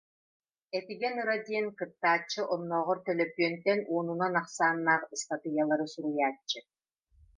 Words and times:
Этигэн 0.77 1.15
Ыра 1.21 1.37
диэн 1.47 1.67
кыттааччы 1.77 2.41
оннооҕор 2.53 2.97
төлөпүөнтэн 3.05 3.79
уонунан 3.91 4.33
ахсааннаах 4.41 5.03
ыстатыйалары 5.15 5.85
суруйааччы 5.93 6.59